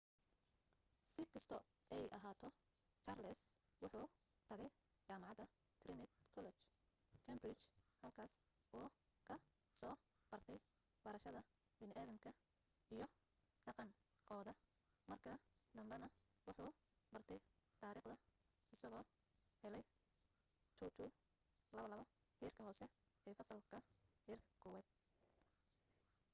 si 1.15 1.21
kasto 1.33 1.57
ay 1.95 2.03
ahaato 2.17 2.47
charles 3.05 3.39
wuxuu 3.83 4.07
tagay 4.49 4.69
jamacada 5.07 5.45
trinity 5.81 6.15
college 6.35 6.59
cambridge 7.25 7.61
halkaas 8.03 8.33
uu 8.79 8.87
ka 9.27 9.35
soo 9.79 9.93
bartay 10.31 10.59
barashada 11.03 11.41
bini’adamka 11.79 12.31
iyo 12.95 13.07
dhaqan 13.65 13.89
kooda 14.29 14.53
marka 15.09 15.33
dambena 15.75 16.07
wuxu 16.47 16.65
bartay 17.13 17.39
tariikhda 17.81 18.15
isago 18.75 19.01
heley 19.61 19.83
2:2 20.79 22.03
heerka 22.39 22.61
hoose 22.67 22.85
ee 23.27 23.33
fasalka 23.39 23.77
heerka 24.25 24.49
kuwaaad 24.61 24.87